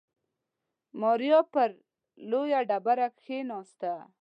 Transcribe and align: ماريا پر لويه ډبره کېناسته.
ماريا 1.01 1.39
پر 1.53 1.69
لويه 2.29 2.59
ډبره 2.69 3.07
کېناسته. 3.21 3.91